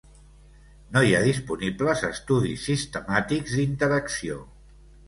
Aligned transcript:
No 0.95 1.03
hi 1.09 1.13
ha 1.17 1.19
disponibles 1.27 2.03
estudis 2.09 2.67
sistemàtics 2.71 3.57
d'interacció. 3.61 4.43